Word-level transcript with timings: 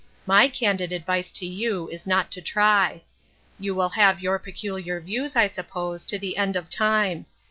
My 0.25 0.47
candid 0.47 0.91
advice 0.91 1.29
to 1.33 1.45
you 1.45 1.87
is 1.89 2.07
not 2.07 2.31
to 2.31 2.41
try. 2.41 3.03
You 3.59 3.75
will 3.75 3.89
have 3.89 4.19
your 4.19 4.39
peculiar 4.39 4.99
views, 4.99 5.35
I 5.35 5.45
suppose, 5.45 6.05
to 6.05 6.17
the 6.17 6.37
end 6.37 6.55
of 6.55 6.69
time. 6.71 7.27